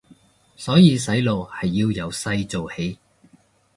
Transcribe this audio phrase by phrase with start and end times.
[0.55, 2.97] 所以洗腦係要由細做起